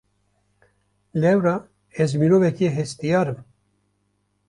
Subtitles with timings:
[1.21, 1.55] Lewra
[2.01, 3.39] ez mirovekî hestiyar im.